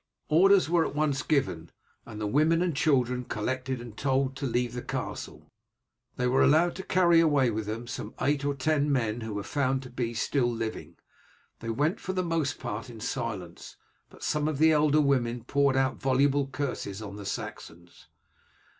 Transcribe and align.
Orders 0.29 0.67
were 0.67 0.83
at 0.83 0.95
once 0.95 1.21
given, 1.21 1.69
and 2.07 2.19
the 2.19 2.25
women 2.25 2.63
and 2.63 2.75
children 2.75 3.23
collected 3.23 3.79
and 3.79 3.95
told 3.95 4.35
to 4.37 4.47
leave 4.47 4.73
the 4.73 4.81
castle. 4.81 5.45
They 6.15 6.25
were 6.25 6.41
allowed 6.41 6.75
to 6.77 6.83
carry 6.83 7.19
away 7.19 7.51
with 7.51 7.67
them 7.67 7.85
some 7.85 8.15
eight 8.19 8.43
or 8.43 8.55
ten 8.55 8.91
men 8.91 9.21
who 9.21 9.35
were 9.35 9.43
found 9.43 9.83
to 9.83 9.91
be 9.91 10.15
still 10.15 10.49
living. 10.51 10.95
They 11.59 11.69
went 11.69 11.99
for 11.99 12.13
the 12.13 12.23
most 12.23 12.57
part 12.57 12.89
in 12.89 12.99
silence, 12.99 13.77
but 14.09 14.23
some 14.23 14.47
of 14.47 14.57
the 14.57 14.71
elder 14.71 15.01
women 15.01 15.43
poured 15.43 15.77
out 15.77 15.97
voluble 16.01 16.47
curses 16.47 17.03
on 17.03 17.17
the 17.17 17.23
Saxons. 17.27 18.07